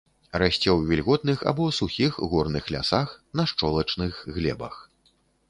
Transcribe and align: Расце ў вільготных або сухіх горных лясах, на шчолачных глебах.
Расце 0.43 0.69
ў 0.77 0.85
вільготных 0.91 1.43
або 1.51 1.67
сухіх 1.79 2.17
горных 2.31 2.73
лясах, 2.77 3.13
на 3.41 3.47
шчолачных 3.53 4.21
глебах. 4.41 4.83